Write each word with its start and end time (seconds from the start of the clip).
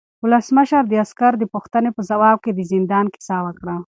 ولسمشر 0.23 0.83
د 0.87 0.93
عسکر 1.03 1.33
د 1.37 1.43
پوښتنې 1.53 1.89
په 1.93 2.01
ځواب 2.09 2.37
کې 2.43 2.51
د 2.53 2.59
زندان 2.71 3.05
کیسه 3.13 3.37
وکړه. 3.45 3.75